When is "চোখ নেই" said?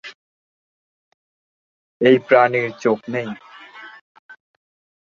2.83-3.29